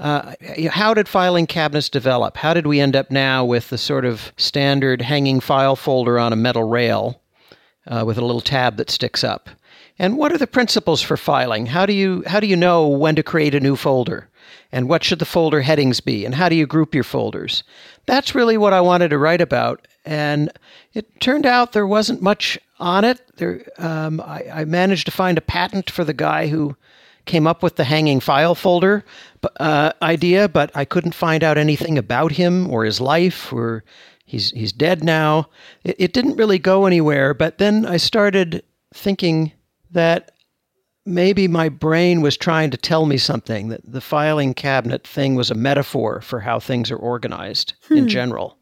[0.00, 0.34] Uh,
[0.70, 2.38] how did filing cabinets develop?
[2.38, 6.32] How did we end up now with the sort of standard hanging file folder on
[6.32, 7.20] a metal rail
[7.86, 9.50] uh, with a little tab that sticks up?
[9.98, 11.66] And what are the principles for filing?
[11.66, 14.26] How do you how do you know when to create a new folder?
[14.72, 16.24] And what should the folder headings be?
[16.24, 17.62] And how do you group your folders?
[18.06, 19.86] That's really what I wanted to write about.
[20.06, 20.50] And
[20.94, 23.20] it turned out there wasn't much on it.
[23.36, 26.76] There, um, I, I, managed to find a patent for the guy who
[27.30, 29.04] came up with the hanging file folder
[29.60, 33.84] uh, idea, but I couldn't find out anything about him or his life, or
[34.26, 35.48] he's he's dead now.
[35.84, 37.32] It, it didn't really go anywhere.
[37.32, 39.52] But then I started thinking
[39.92, 40.32] that
[41.06, 45.52] maybe my brain was trying to tell me something that the filing cabinet thing was
[45.52, 47.96] a metaphor for how things are organized hmm.
[47.96, 48.58] in general.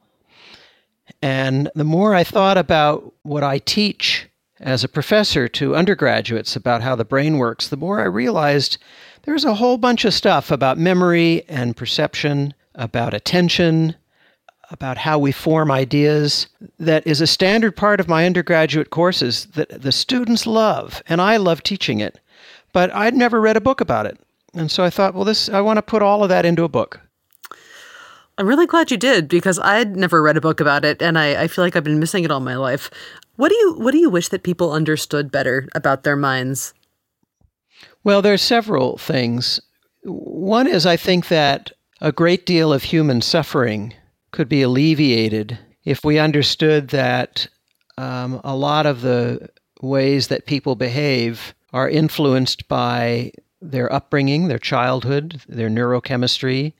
[1.22, 4.28] And the more I thought about what I teach
[4.60, 8.78] as a professor to undergraduates about how the brain works, the more I realized
[9.22, 13.94] there's a whole bunch of stuff about memory and perception, about attention,
[14.70, 16.46] about how we form ideas
[16.78, 21.36] that is a standard part of my undergraduate courses that the students love, and I
[21.36, 22.20] love teaching it.
[22.72, 24.18] But I'd never read a book about it.
[24.54, 26.68] And so I thought, well, this I want to put all of that into a
[26.68, 27.00] book.
[28.36, 31.42] I'm really glad you did because I'd never read a book about it, and I,
[31.42, 32.90] I feel like I've been missing it all my life.
[33.38, 36.74] What do you What do you wish that people understood better about their minds?
[38.02, 39.60] Well, there are several things.
[40.02, 41.70] One is I think that
[42.00, 43.94] a great deal of human suffering
[44.32, 47.46] could be alleviated if we understood that
[47.96, 49.48] um, a lot of the
[49.82, 53.30] ways that people behave are influenced by
[53.62, 56.72] their upbringing, their childhood, their neurochemistry,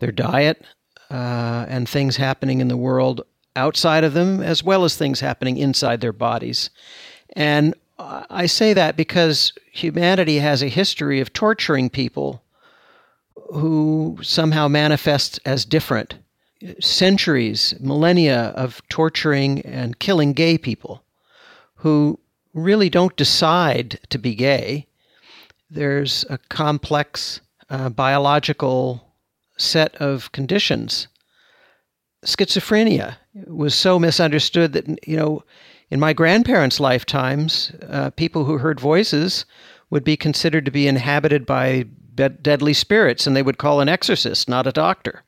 [0.00, 0.62] their diet,
[1.10, 3.22] uh, and things happening in the world
[3.56, 6.70] outside of them, as well as things happening inside their bodies.
[7.34, 12.42] And I say that because humanity has a history of torturing people
[13.52, 16.14] who somehow manifest as different.
[16.80, 21.02] Centuries, millennia of torturing and killing gay people
[21.76, 22.18] who
[22.54, 24.86] really don't decide to be gay.
[25.70, 29.12] There's a complex uh, biological
[29.58, 31.08] set of conditions.
[32.26, 35.44] Schizophrenia was so misunderstood that, you know,
[35.90, 39.44] in my grandparents' lifetimes, uh, people who heard voices
[39.90, 41.86] would be considered to be inhabited by
[42.16, 45.22] deadly spirits, and they would call an exorcist, not a doctor.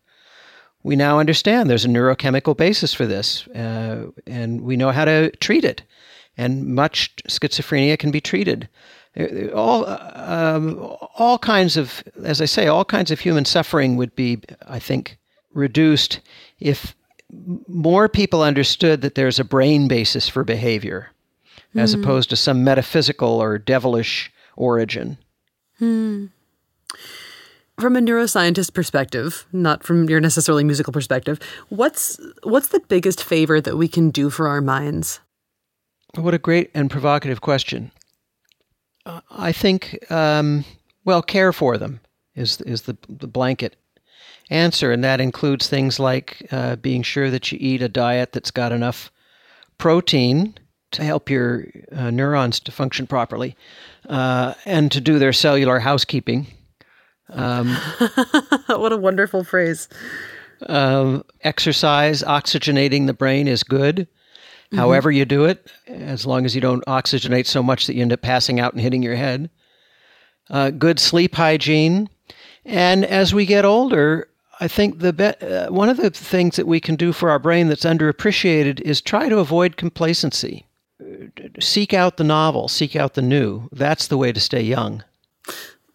[0.82, 5.30] We now understand there's a neurochemical basis for this, uh, and we know how to
[5.36, 5.82] treat it.
[6.36, 8.68] And much schizophrenia can be treated.
[9.18, 10.78] Uh, all, um,
[11.16, 15.18] all kinds of, as I say, all kinds of human suffering would be, I think,
[15.52, 16.20] reduced
[16.60, 16.94] if
[17.68, 21.10] more people understood that there's a brain basis for behavior
[21.74, 21.80] mm.
[21.80, 22.02] as hmm.
[22.02, 25.18] opposed to some metaphysical or devilish origin.
[25.78, 26.26] Hmm.
[27.78, 33.60] From a neuroscientist perspective, not from your necessarily musical perspective, what's what's the biggest favor
[33.60, 35.20] that we can do for our minds?
[36.16, 37.92] What a great and provocative question.
[39.30, 40.64] I think, um,
[41.04, 42.00] well, care for them
[42.34, 43.76] is is the the blanket
[44.50, 48.50] answer, and that includes things like uh, being sure that you eat a diet that's
[48.50, 49.10] got enough
[49.78, 50.54] protein
[50.90, 53.56] to help your uh, neurons to function properly
[54.08, 56.46] uh, and to do their cellular housekeeping.
[57.30, 57.68] Um,
[58.66, 59.88] what a wonderful phrase.
[60.66, 63.96] Um, exercise, oxygenating the brain is good.
[63.96, 64.78] Mm-hmm.
[64.78, 68.12] However, you do it, as long as you don't oxygenate so much that you end
[68.12, 69.50] up passing out and hitting your head.
[70.50, 72.08] Uh, good sleep hygiene.
[72.64, 74.28] And as we get older,
[74.60, 77.38] I think the be- uh, one of the things that we can do for our
[77.38, 80.66] brain that's underappreciated is try to avoid complacency.
[81.60, 83.68] Seek out the novel, seek out the new.
[83.72, 85.04] That's the way to stay young.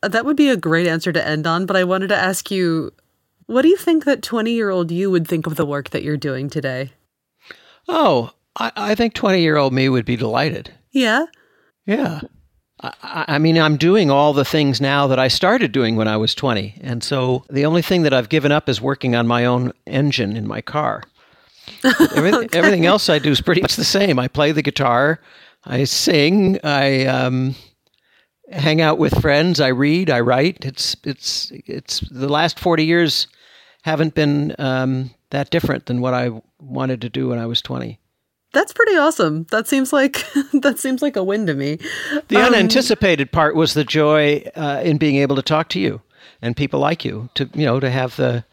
[0.02, 2.49] Uh, that would be a great answer to end on, but I wanted to ask
[2.49, 2.91] you
[3.45, 6.04] what do you think that 20 year old you would think of the work that
[6.04, 6.91] you're doing today?
[7.88, 10.73] Oh, I, I think 20 year old me would be delighted.
[10.91, 11.26] Yeah?
[11.86, 12.21] Yeah.
[12.84, 16.17] I, I, mean, I'm doing all the things now that I started doing when I
[16.17, 16.76] was 20.
[16.82, 20.36] And so the only thing that I've given up is working on my own engine
[20.36, 21.04] in my car.
[21.84, 22.58] everything, okay.
[22.58, 24.19] everything, else I do is pretty much the same.
[24.19, 25.22] I play the guitar,
[25.63, 27.56] I sing, I um,
[28.52, 30.65] hang out with friends, I read, I write.
[30.65, 33.28] It's it's it's the last 40 years
[33.84, 38.00] haven't been um, that different than what I wanted to do when I was 20.
[38.54, 39.46] That's pretty awesome.
[39.52, 41.80] That seems like that seems like a win to me.
[42.30, 46.02] The um, unanticipated part was the joy uh, in being able to talk to you
[46.42, 48.46] and people like you to you know to have the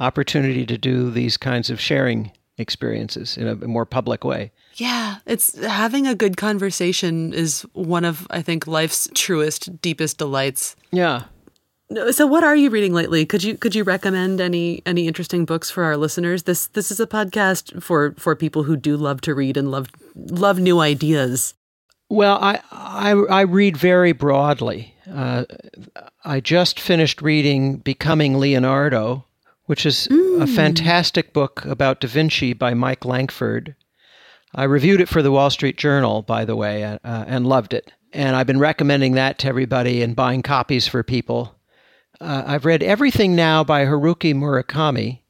[0.00, 4.52] opportunity to do these kinds of sharing experiences in a more public way.
[4.74, 10.76] Yeah, it's having a good conversation is one of I think life's truest deepest delights.
[10.92, 11.24] Yeah.
[12.12, 13.24] So what are you reading lately?
[13.24, 16.42] Could you could you recommend any any interesting books for our listeners?
[16.42, 19.88] This this is a podcast for for people who do love to read and love
[20.14, 21.54] love new ideas.
[22.10, 24.94] Well, I I, I read very broadly.
[25.10, 25.46] Uh,
[26.24, 29.24] I just finished reading Becoming Leonardo,
[29.64, 30.42] which is mm.
[30.42, 33.74] a fantastic book about Da Vinci by Mike Lankford.
[34.54, 37.92] I reviewed it for the Wall Street Journal, by the way, uh, and loved it.
[38.12, 41.57] And I've been recommending that to everybody and buying copies for people.
[42.20, 45.20] Uh, I've read everything now by Haruki Murakami.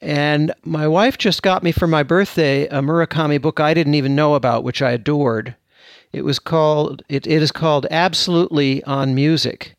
[0.00, 4.14] And my wife just got me for my birthday a Murakami book I didn't even
[4.14, 5.56] know about, which I adored.
[6.12, 9.74] It was called it, it is called Absolutely on Music.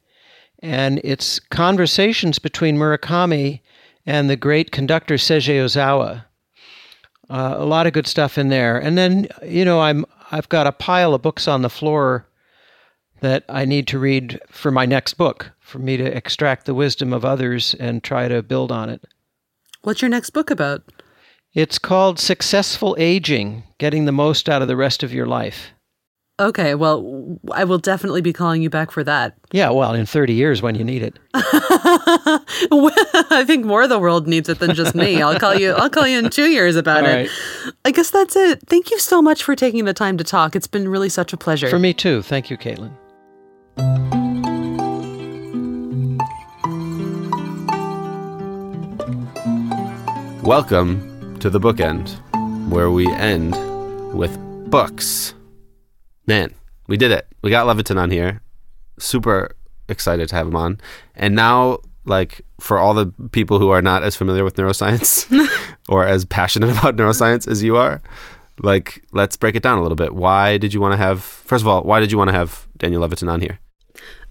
[0.62, 3.62] And it's conversations between Murakami
[4.06, 6.26] and the great conductor Seiji Ozawa.
[7.30, 8.78] Uh, a lot of good stuff in there.
[8.78, 12.26] And then, you know, I'm I've got a pile of books on the floor
[13.22, 17.14] that I need to read for my next book, for me to extract the wisdom
[17.14, 19.06] of others and try to build on it.
[19.82, 20.84] What's your next book about?
[21.54, 25.72] It's called Successful Aging Getting the Most Out of the Rest of Your Life.
[26.40, 29.36] Okay, well, I will definitely be calling you back for that.
[29.52, 31.20] Yeah, well, in 30 years when you need it.
[31.34, 35.22] I think more of the world needs it than just me.
[35.22, 35.74] I'll call you.
[35.74, 37.14] I'll call you in two years about All it.
[37.14, 37.30] right.
[37.84, 38.62] I guess that's it.
[38.68, 40.56] Thank you so much for taking the time to talk.
[40.56, 41.70] It's been really such a pleasure.
[41.70, 42.22] For me too.
[42.22, 42.94] Thank you, Caitlin.
[50.50, 52.10] Welcome to the bookend,
[52.72, 53.52] where we end
[54.16, 54.36] with
[54.72, 55.36] books.
[56.26, 56.56] Man,
[56.88, 57.28] we did it.
[57.44, 58.42] We got Levitin on here.
[58.98, 59.56] Super
[59.88, 60.82] excited to have him on.
[61.14, 65.32] And now, like, for all the people who are not as familiar with neuroscience
[65.88, 68.02] or as passionate about neuroscience as you are,
[68.60, 70.16] like, let's break it down a little bit.
[70.16, 72.68] Why did you want to have, first of all, why did you want to have
[72.76, 73.60] Daniel Levitin on here?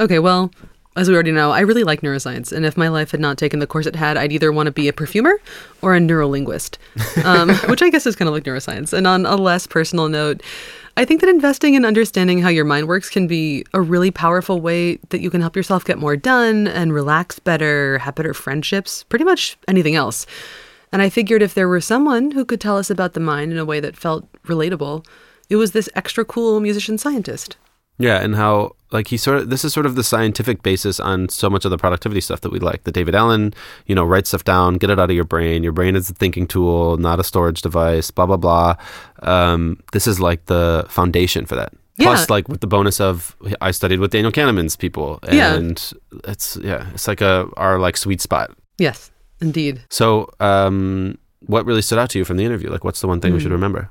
[0.00, 0.50] Okay, well,
[0.96, 3.60] as we already know, I really like neuroscience, and if my life had not taken
[3.60, 5.40] the course it had, I'd either want to be a perfumer
[5.80, 6.76] or a neurolinguist,
[7.24, 8.92] um, which I guess is kind of like neuroscience.
[8.92, 10.42] And on a less personal note,
[10.96, 14.60] I think that investing in understanding how your mind works can be a really powerful
[14.60, 19.04] way that you can help yourself get more done and relax better, have better friendships,
[19.04, 20.26] pretty much anything else.
[20.90, 23.58] And I figured if there were someone who could tell us about the mind in
[23.58, 25.06] a way that felt relatable,
[25.48, 27.56] it was this extra cool musician scientist.
[27.98, 31.28] Yeah, and how like he sort of this is sort of the scientific basis on
[31.28, 32.84] so much of the productivity stuff that we like.
[32.84, 33.52] The David Allen,
[33.86, 35.62] you know, write stuff down, get it out of your brain.
[35.62, 38.10] Your brain is a thinking tool, not a storage device.
[38.10, 38.76] Blah blah blah.
[39.22, 41.72] Um, this is like the foundation for that.
[41.96, 42.06] Yeah.
[42.06, 45.54] Plus, like with the bonus of I studied with Daniel Kahneman's people, Yeah.
[45.54, 45.92] and
[46.24, 48.52] it's yeah, it's like a our like sweet spot.
[48.78, 49.80] Yes, indeed.
[49.90, 52.70] So, um, what really stood out to you from the interview?
[52.70, 53.42] Like, what's the one thing we Hmm.
[53.42, 53.90] should remember?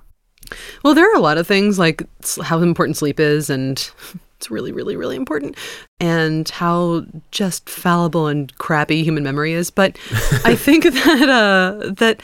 [0.83, 2.03] Well, there are a lot of things like
[2.43, 3.89] how important sleep is, and
[4.38, 5.55] it's really, really, really important,
[5.99, 9.69] and how just fallible and crappy human memory is.
[9.71, 9.97] But
[10.45, 12.21] I think that uh, that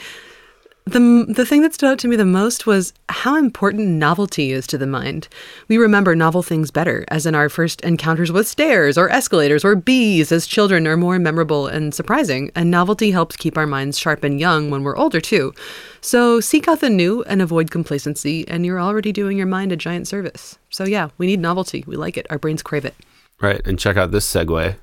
[0.86, 4.66] the the thing that stood out to me the most was how important novelty is
[4.66, 5.28] to the mind.
[5.66, 9.76] We remember novel things better, as in our first encounters with stairs or escalators or
[9.76, 14.22] bees as children are more memorable and surprising, and novelty helps keep our minds sharp
[14.24, 15.54] and young when we're older too.
[16.02, 19.76] So seek out the new and avoid complacency, and you're already doing your mind a
[19.76, 20.58] giant service.
[20.68, 21.82] So yeah, we need novelty.
[21.86, 22.26] We like it.
[22.28, 22.94] Our brains crave it.
[23.40, 24.76] Right, and check out this segue.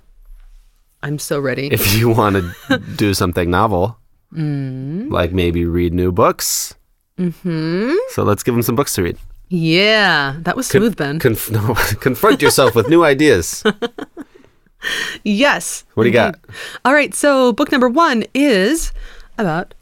[1.04, 1.68] I'm so ready.
[1.68, 3.98] if you want to do something novel,
[4.34, 5.12] Mm.
[5.12, 6.74] like maybe read new books.
[7.18, 7.94] Mm-hmm.
[8.10, 9.18] So let's give them some books to read.
[9.50, 11.20] yeah, that was smooth, Ben.
[11.20, 13.64] Conf- no, confront yourself with new ideas.
[15.24, 15.84] yes.
[15.94, 16.40] What do you got?
[16.86, 18.92] All right, so book number one is
[19.38, 19.74] about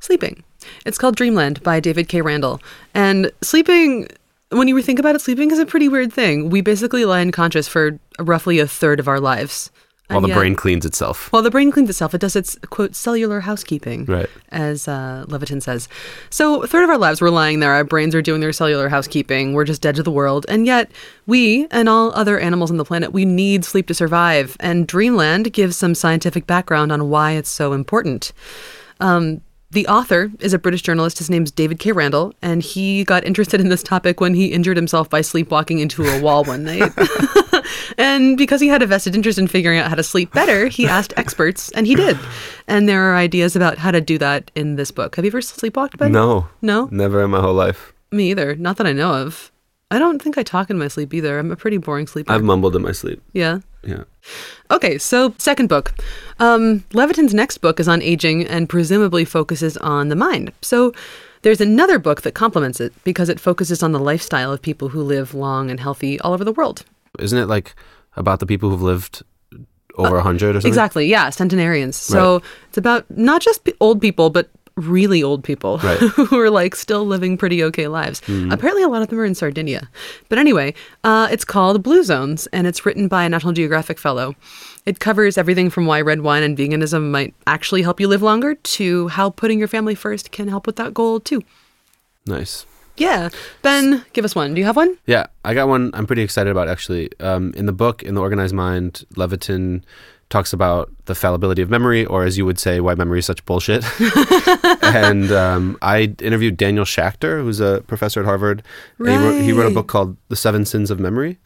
[0.00, 0.42] sleeping.
[0.84, 2.20] It's called Dreamland by David K.
[2.22, 2.60] Randall.
[2.94, 4.08] And sleeping,
[4.50, 6.50] when you think about it, sleeping is a pretty weird thing.
[6.50, 9.70] We basically lie unconscious for roughly a third of our lives.
[10.10, 11.32] While And the yet- brain cleans itself.
[11.32, 14.28] While the brain cleans itself, it does its, quote, cellular housekeeping, Right.
[14.50, 15.88] as uh, Levitin says.
[16.30, 17.72] So, a third of our lives, we're lying there.
[17.72, 19.52] Our brains are doing their cellular housekeeping.
[19.54, 20.44] We're just dead to the world.
[20.48, 20.90] And yet,
[21.26, 24.56] we and all other animals on the planet, we need sleep to survive.
[24.60, 28.32] And Dreamland gives some scientific background on why it's so important.
[29.00, 29.40] Um,
[29.72, 31.18] the author is a British journalist.
[31.18, 31.92] His name's David K.
[31.92, 36.04] Randall, and he got interested in this topic when he injured himself by sleepwalking into
[36.04, 36.92] a wall one night.
[37.98, 40.88] and because he had a vested interest in figuring out how to sleep better, he
[40.88, 42.18] asked experts, and he did.
[42.66, 45.16] And there are ideas about how to do that in this book.
[45.16, 46.10] Have you ever sleepwalked, Ben?
[46.10, 46.48] No.
[46.62, 46.88] No?
[46.90, 47.92] Never in my whole life.
[48.10, 48.56] Me either.
[48.56, 49.52] Not that I know of.
[49.90, 51.38] I don't think I talk in my sleep either.
[51.38, 52.32] I'm a pretty boring sleeper.
[52.32, 53.20] I've mumbled in my sleep.
[53.32, 53.60] yeah.
[53.82, 54.04] Yeah.
[54.70, 55.94] Okay, so second book.
[56.38, 60.52] Um, Levitin's next book is on aging and presumably focuses on the mind.
[60.60, 60.92] So
[61.40, 65.02] there's another book that complements it because it focuses on the lifestyle of people who
[65.02, 66.84] live long and healthy all over the world.
[67.18, 67.74] Isn't it like
[68.16, 69.22] about the people who've lived
[69.96, 70.68] over a hundred or something?
[70.68, 71.96] Exactly, yeah, centenarians.
[71.96, 74.50] So it's about not just old people, but
[74.88, 75.98] really old people Right.
[75.98, 78.20] who are like still living pretty okay lives.
[78.50, 79.88] Apparently, a lot of them are in Sardinia.
[80.28, 84.34] But anyway, uh, it's called Blue Zones, and it's written by a National Geographic fellow.
[84.86, 88.54] It covers everything from why red wine and veganism might actually help you live longer
[88.54, 91.42] to how putting your family first can help with that goal too.
[92.26, 92.66] Nice.
[92.96, 93.30] Yeah,
[93.62, 94.52] Ben, give us one.
[94.52, 94.98] Do you have one?
[95.06, 97.08] Yeah, I got one I'm pretty excited about actually.
[97.20, 99.82] Um, in the book, in The Organized Mind, Levitin
[100.30, 103.44] talks about the fallibility of memory, or as you would say, why memory is such
[103.44, 103.84] bullshit.
[104.82, 108.62] and um, I interviewed Daniel Schacter, who's a professor at Harvard.
[108.98, 111.38] And He, wrote, he wrote a book called The Seven Sins of Memory.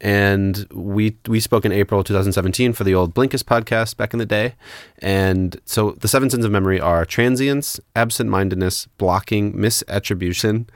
[0.00, 4.24] And we we spoke in April 2017 for the old Blinkist podcast back in the
[4.24, 4.54] day.
[5.00, 10.70] And so the seven sins of memory are transience, absent-mindedness, blocking, misattribution,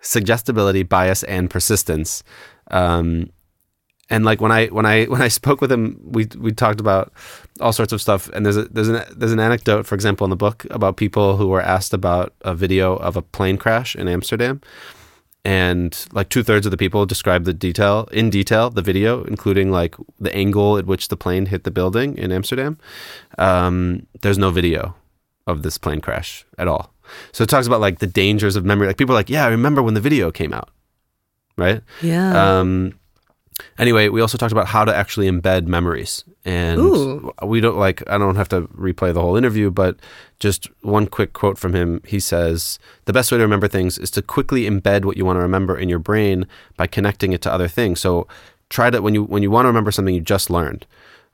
[0.00, 2.22] suggestibility, bias, and persistence.
[2.70, 3.30] Um,
[4.10, 7.12] and like when I when I when I spoke with him, we we talked about
[7.60, 8.28] all sorts of stuff.
[8.30, 11.36] And there's a there's an there's an anecdote, for example, in the book about people
[11.36, 14.60] who were asked about a video of a plane crash in Amsterdam,
[15.44, 19.70] and like two thirds of the people describe the detail in detail the video, including
[19.70, 22.78] like the angle at which the plane hit the building in Amsterdam.
[23.38, 24.94] Um, there's no video
[25.46, 26.92] of this plane crash at all.
[27.32, 28.86] So it talks about like the dangers of memory.
[28.86, 30.70] Like people are like, yeah, I remember when the video came out,
[31.56, 31.82] right?
[32.00, 32.60] Yeah.
[32.60, 32.94] Um,
[33.78, 37.32] anyway, we also talked about how to actually embed memories, and Ooh.
[37.42, 38.02] we don't like.
[38.08, 39.96] I don't have to replay the whole interview, but
[40.40, 42.00] just one quick quote from him.
[42.06, 45.36] He says, "The best way to remember things is to quickly embed what you want
[45.36, 46.46] to remember in your brain
[46.76, 48.26] by connecting it to other things." So
[48.70, 50.86] try to when you when you want to remember something you just learned.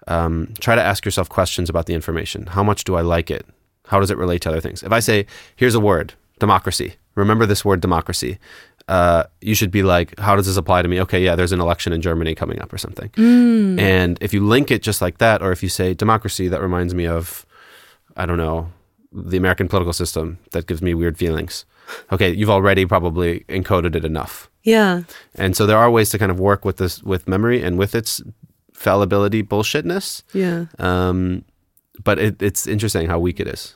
[0.07, 2.47] Um, try to ask yourself questions about the information.
[2.47, 3.47] How much do I like it?
[3.89, 4.83] How does it relate to other things?
[4.83, 8.39] If I say, here's a word, democracy, remember this word, democracy,
[8.89, 11.01] uh, you should be like, how does this apply to me?
[11.03, 13.11] Okay, yeah, there's an election in Germany coming up or something.
[13.79, 16.95] And if you link it just like that, or if you say democracy, that reminds
[16.95, 17.47] me of,
[18.17, 18.73] I don't know,
[19.13, 21.65] the American political system that gives me weird feelings.
[22.13, 24.49] Okay, you've already probably encoded it enough.
[24.63, 25.03] yeah.
[25.35, 27.95] And so there are ways to kind of work with this, with memory and with
[27.95, 28.21] its
[28.75, 30.23] fallibility bullshitness.
[30.35, 30.67] Yeah.
[30.79, 31.45] Um,
[32.05, 33.75] but it, it's interesting how weak it is.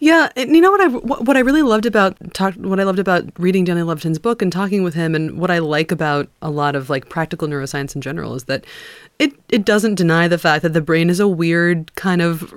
[0.00, 2.98] Yeah, and you know what I what I really loved about talk what I loved
[2.98, 6.50] about reading Danny Levitin's book and talking with him and what I like about a
[6.50, 8.64] lot of like practical neuroscience in general is that
[9.18, 12.52] it it doesn't deny the fact that the brain is a weird kind of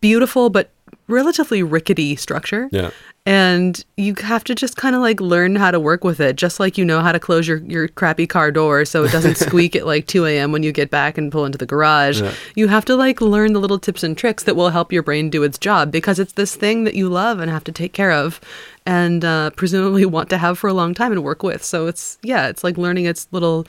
[0.00, 0.70] beautiful but
[1.08, 2.68] relatively rickety structure.
[2.72, 2.90] Yeah.
[3.24, 6.58] And you have to just kind of like learn how to work with it, just
[6.58, 9.76] like you know how to close your, your crappy car door so it doesn't squeak
[9.76, 10.50] at like 2 a.m.
[10.50, 12.20] when you get back and pull into the garage.
[12.56, 15.30] You have to like learn the little tips and tricks that will help your brain
[15.30, 18.10] do its job because it's this thing that you love and have to take care
[18.10, 18.40] of
[18.86, 21.62] and uh, presumably want to have for a long time and work with.
[21.62, 23.68] So it's, yeah, it's like learning its little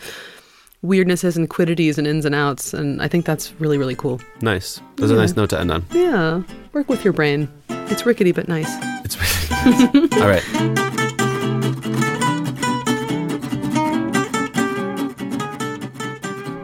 [0.83, 2.73] weirdnesses and quiddities and ins and outs.
[2.73, 4.19] And I think that's really, really cool.
[4.41, 4.81] Nice.
[4.95, 5.85] That's a nice note to end on.
[5.91, 6.41] Yeah,
[6.73, 7.47] work with your brain.
[7.69, 8.71] It's rickety but nice.
[9.05, 9.13] It's.
[10.21, 10.43] All right.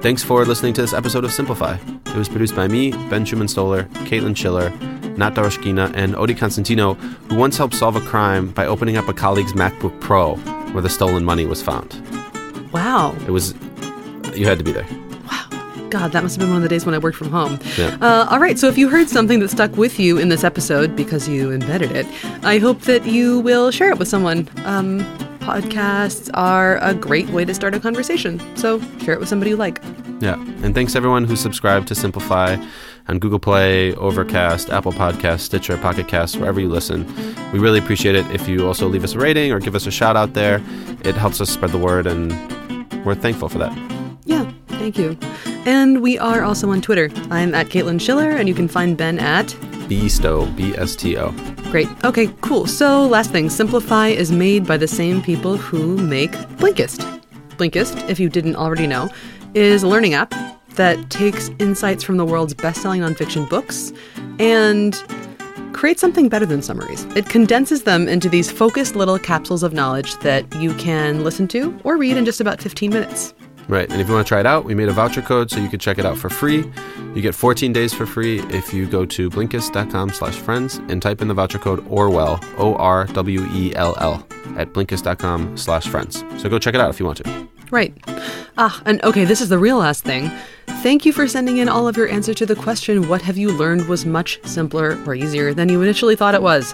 [0.01, 1.77] Thanks for listening to this episode of Simplify.
[2.07, 4.69] It was produced by me, Ben Schuman Stoller, Caitlin Schiller,
[5.17, 9.13] Nat Darashkina, and Odi Constantino, who once helped solve a crime by opening up a
[9.13, 10.35] colleague's MacBook Pro
[10.73, 11.93] where the stolen money was found.
[12.73, 13.15] Wow.
[13.27, 13.53] It was,
[14.35, 14.87] you had to be there.
[15.89, 17.59] God, that must have been one of the days when I worked from home.
[17.77, 17.97] Yeah.
[18.01, 20.95] Uh, all right, so if you heard something that stuck with you in this episode
[20.95, 22.05] because you embedded it,
[22.43, 24.49] I hope that you will share it with someone.
[24.65, 24.99] Um,
[25.39, 29.57] podcasts are a great way to start a conversation, so share it with somebody you
[29.57, 29.81] like.
[30.19, 30.35] Yeah.
[30.63, 32.57] And thanks everyone who subscribed to Simplify
[33.07, 37.07] on Google Play, Overcast, Apple Podcasts, Stitcher, Pocket Casts, wherever you listen.
[37.51, 39.91] We really appreciate it if you also leave us a rating or give us a
[39.91, 40.61] shout out there.
[41.03, 42.31] It helps us spread the word and
[43.03, 43.75] we're thankful for that.
[44.25, 45.17] Yeah, thank you.
[45.65, 47.09] And we are also on Twitter.
[47.29, 49.47] I'm at Caitlin Schiller, and you can find Ben at
[49.89, 51.31] Bsto, B S T O.
[51.71, 51.87] Great.
[52.03, 52.65] Okay, cool.
[52.65, 56.99] So, last thing Simplify is made by the same people who make Blinkist.
[57.57, 59.09] Blinkist, if you didn't already know,
[59.53, 60.33] is a learning app
[60.75, 63.91] that takes insights from the world's best selling nonfiction books
[64.39, 65.03] and
[65.73, 67.03] creates something better than summaries.
[67.15, 71.77] It condenses them into these focused little capsules of knowledge that you can listen to
[71.83, 73.33] or read in just about 15 minutes.
[73.69, 73.87] Right.
[73.91, 75.69] And if you want to try it out, we made a voucher code so you
[75.69, 76.65] could check it out for free.
[77.13, 81.21] You get 14 days for free if you go to blinkist.com slash friends and type
[81.21, 86.25] in the voucher code Orwell, O R W E L L, at blinkist.com slash friends.
[86.39, 87.47] So go check it out if you want to.
[87.69, 87.95] Right.
[88.57, 90.31] Ah, and okay, this is the real last thing.
[90.81, 93.51] Thank you for sending in all of your answer to the question what have you
[93.51, 96.73] learned was much simpler or easier than you initially thought it was?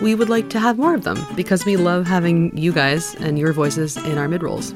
[0.00, 3.38] We would like to have more of them because we love having you guys and
[3.38, 4.74] your voices in our mid rolls.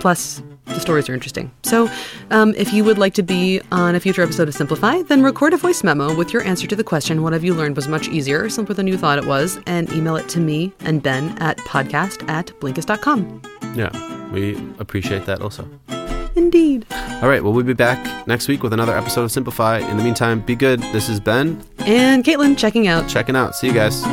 [0.00, 1.50] Plus, the stories are interesting.
[1.62, 1.88] So,
[2.30, 5.52] um, if you would like to be on a future episode of Simplify, then record
[5.54, 8.08] a voice memo with your answer to the question what have you learned was much
[8.08, 11.36] easier or simpler than you thought it was, and email it to me and Ben
[11.38, 13.42] at podcast at blinkist.com.
[13.74, 13.90] Yeah.
[14.32, 15.68] We appreciate that also.
[16.36, 16.86] Indeed.
[16.92, 17.42] All right.
[17.42, 19.78] Well, we'll be back next week with another episode of Simplify.
[19.78, 20.80] In the meantime, be good.
[20.92, 23.08] This is Ben And Caitlin checking out.
[23.08, 23.56] checking out.
[23.56, 24.04] See you guys.